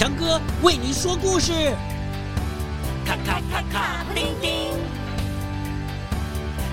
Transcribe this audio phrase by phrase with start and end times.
[0.00, 1.52] 强哥为你说故事。
[3.04, 4.72] 咔咔咔咔，布丁丁，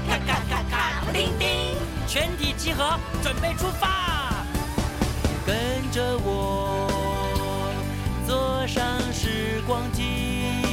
[0.07, 1.75] 咔咔咔咔，布丁丁，
[2.07, 4.45] 全体集合，准备出发，
[5.45, 5.55] 跟
[5.91, 6.89] 着我，
[8.25, 10.63] 坐上时光机，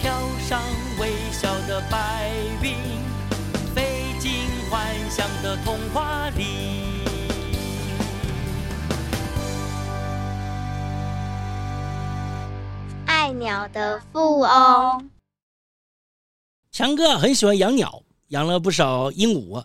[0.00, 0.14] 飘
[0.48, 0.62] 上
[0.98, 1.98] 微笑的白
[13.42, 15.10] 鸟的富翁，
[16.70, 19.64] 强哥很喜欢养鸟，养了不少鹦鹉，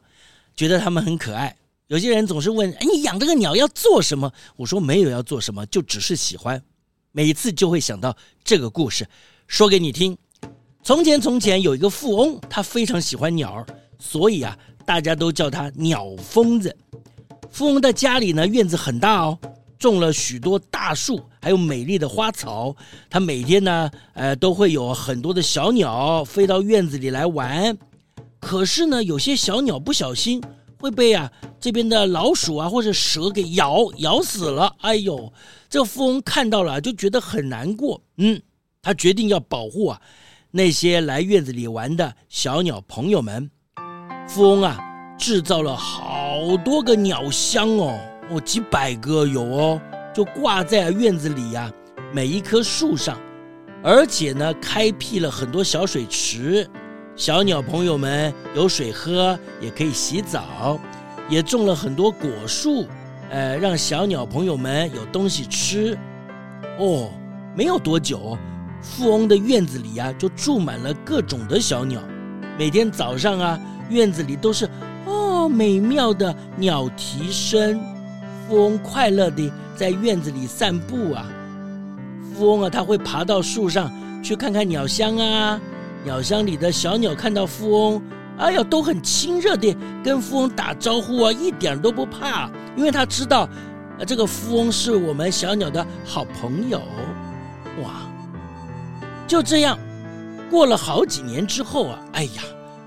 [0.55, 1.55] 觉得它们很可爱。
[1.85, 6.59] 有些人总是问：“哎，你养这个鸟要做什么？”我说：“没有要做什么，就只是喜欢。”
[7.13, 9.07] 每次就会想到这个故事，
[9.45, 10.17] 说给你听。
[10.81, 13.65] 从前，从前有一个富翁，他非常喜欢鸟儿，
[13.99, 16.75] 所以啊，大家都叫他鸟疯子。
[17.51, 19.37] 富翁的家里呢，院子很大哦。
[19.77, 22.75] 种了许多大树，还有美丽的花草。
[23.09, 27.77] 他每天呢，呃，都会有很多的小鸟飞到院子里来玩。
[28.39, 30.41] 可是呢，有些小鸟不小心
[30.79, 34.75] 会被啊这边的老鼠啊或者蛇给咬咬死了。
[34.81, 35.31] 哎呦，
[35.69, 38.01] 这富翁看到了就觉得很难过。
[38.17, 38.41] 嗯，
[38.81, 40.01] 他决定要保护啊
[40.51, 43.49] 那些来院子里玩的小鸟朋友们。
[44.27, 44.77] 富翁啊，
[45.17, 47.99] 制造了好多个鸟箱哦。
[48.29, 49.81] 哦，几百个有哦，
[50.13, 51.71] 就挂在院子里呀、
[52.11, 53.17] 每一棵树上，
[53.81, 56.67] 而且呢，开辟了很多小水池，
[57.15, 60.77] 小鸟朋友们有水喝，也可以洗澡，
[61.29, 62.85] 也种了很多果树，
[63.29, 65.97] 呃，让小鸟朋友们有东西吃。
[66.79, 67.09] 哦，
[67.55, 68.37] 没有多久，
[68.81, 72.01] 富翁的院子里啊，就住满了各种的小鸟，
[72.57, 74.69] 每天早上啊，院子里都是
[75.05, 77.79] 哦美妙的鸟啼声。
[78.47, 81.25] 富翁快乐地在院子里散步啊，
[82.33, 83.91] 富翁啊，他会爬到树上
[84.23, 85.59] 去看看鸟箱啊，
[86.05, 88.01] 鸟箱里的小鸟看到富翁，
[88.37, 93.41] 哎呀，都很亲热地跟富翁打招呼啊，一点都不怕，因为他知道，
[93.99, 96.79] 啊，这个富翁是我们小鸟的好朋友，
[97.83, 98.07] 哇，
[99.27, 99.77] 就这样，
[100.49, 102.43] 过了好几年之后啊，哎呀，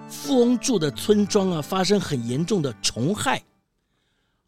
[0.08, 3.42] 富翁住的村庄啊，发生很严重的虫害。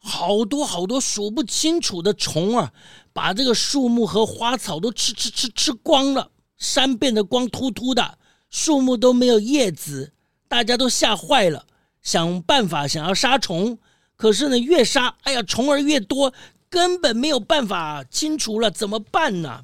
[0.05, 2.73] 好多好多数不清楚的虫啊，
[3.13, 8.17] 把这个树木和花草都吃吃吃吃光了，山变得光秃秃的，
[8.49, 10.11] 树木都没有叶子，
[10.49, 11.65] 大家都吓坏了，
[12.01, 13.79] 想办法想要杀虫，
[14.17, 16.33] 可是呢，越杀，哎呀，虫儿越多，
[16.69, 19.63] 根本没有办法清除了，怎么办呢？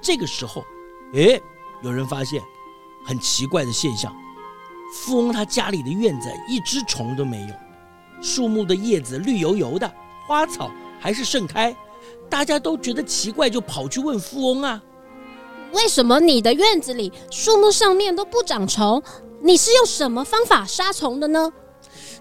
[0.00, 0.62] 这个时候，
[1.12, 1.40] 哎，
[1.82, 2.40] 有人发现
[3.04, 4.14] 很奇怪的现象，
[4.94, 7.63] 富翁他家里的院子一只虫都没有。
[8.24, 9.92] 树木的叶子绿油油的，
[10.26, 11.76] 花草还是盛开，
[12.30, 14.82] 大家都觉得奇怪，就跑去问富翁啊
[15.72, 19.02] ：“为什么你的院子里树木上面都不长虫？
[19.42, 21.52] 你是用什么方法杀虫的呢？”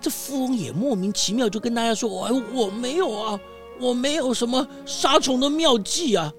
[0.02, 3.40] 这富翁也莫名其妙，就跟大家说：“哎，我没有啊，
[3.80, 6.30] 我没有什么杀虫的妙计啊。”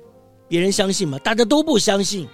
[0.47, 1.19] 别人相信吗？
[1.21, 2.29] 大家都不相信，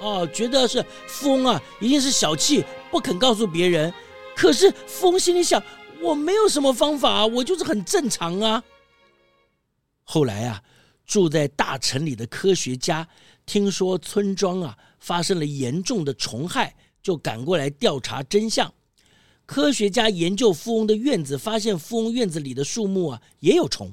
[0.00, 3.94] 哦，觉得是富翁啊，一定是小气，不肯告诉别人。
[4.34, 5.62] 可是富翁心里想。
[6.04, 8.62] 我没有什么方法，我就是很正常啊。
[10.02, 10.62] 后来啊，
[11.06, 13.08] 住在大城里的科学家
[13.46, 18.72] 听说村庄啊发生了严重的虫害，就赶过来调查真相。
[19.46, 23.90] 科学家研究富翁的院子，发现富翁院子里的树木啊也有虫，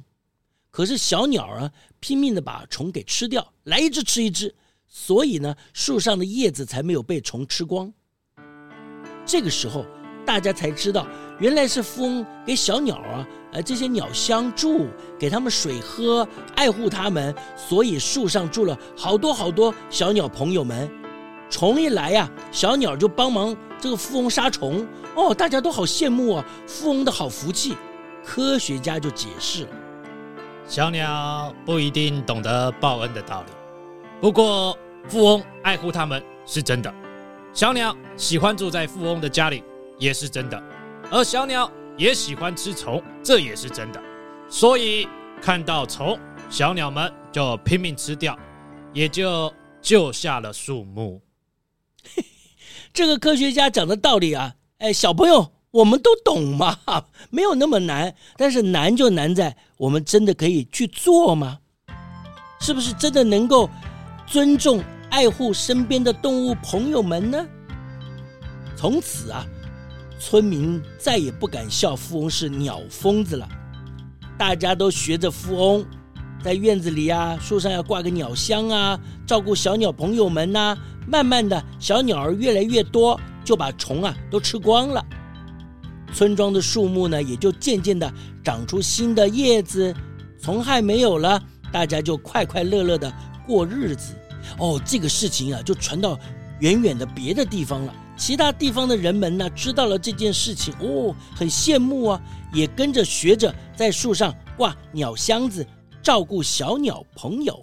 [0.70, 1.72] 可是小鸟啊
[2.02, 4.54] 拼命的把虫给吃掉，来一只吃一只，
[4.86, 7.94] 所以呢树上的叶子才没有被虫吃光。
[9.26, 9.86] 这个时候。
[10.26, 11.06] 大家才知道，
[11.40, 14.88] 原来是富翁给小鸟啊，呃，这些鸟相助，
[15.20, 20.90] 给他们水喝，爱护他们，所以树上住了好多好多小鸟朋友们。
[21.50, 24.88] 虫一来呀，小鸟就帮忙这个富翁杀虫。
[25.16, 27.76] 哦，大家都好羡慕啊，富翁的好福气。
[28.24, 29.70] 科学家就解释了：
[30.68, 33.52] 小鸟不一定懂得报恩的道理，
[34.22, 34.78] 不过
[35.10, 36.94] 富翁爱护他们是真的。
[37.52, 39.62] 小鸟喜欢住在富翁的家里。
[40.02, 40.60] 也是真的，
[41.12, 44.02] 而小鸟也喜欢吃虫，这也是真的。
[44.50, 45.08] 所以
[45.40, 46.18] 看到虫，
[46.50, 48.36] 小鸟们就拼命吃掉，
[48.94, 51.22] 也就救下了树木。
[52.92, 56.80] 这个科学家讲的道理啊，哎，小朋友，我们都懂嘛，
[57.30, 58.16] 没有那么难。
[58.38, 61.60] 但是难就难在我们真的可以去做吗？
[62.60, 63.70] 是不是真的能够
[64.26, 67.48] 尊重、爱护身边的动物朋友们呢？
[68.76, 69.46] 从此啊。
[70.24, 73.50] 村民再也不敢笑富翁是鸟疯子了，
[74.38, 75.84] 大家都学着富翁，
[76.44, 80.78] 在院子里啊，树上要挂个鸟箱啊，照顾小鸟朋友们呐、
[81.08, 85.04] 慢慢的小鸟儿越来越多，就把虫啊都吃光了。
[86.14, 88.14] 村庄的树木呢，也就渐渐的
[88.44, 89.92] 长出新的叶子，
[90.40, 91.42] 虫害没有了，
[91.72, 93.12] 大家就快快乐乐的
[93.48, 94.14] 过日子。
[94.60, 96.16] 哦，这个事情啊，就传到
[96.60, 97.94] 远远的别的地方了。
[98.22, 102.22] 其他地方的人们呢，知道了这件事情，哦，很羡慕啊，
[102.54, 105.66] 也跟着学着在树上挂鸟箱子，
[106.04, 107.60] 照顾小鸟朋友。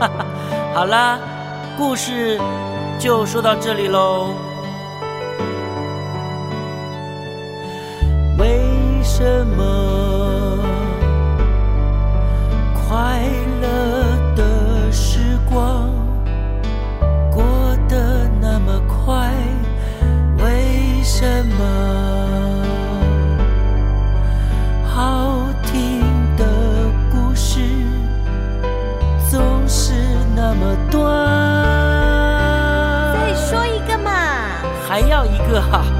[0.00, 0.26] 哈哈，
[0.74, 1.18] 好啦，
[1.76, 2.40] 故事
[2.98, 4.32] 就说到这里喽。
[8.38, 8.58] 为
[9.02, 10.58] 什么
[12.74, 13.22] 快
[34.88, 35.97] 还要一个哈、啊，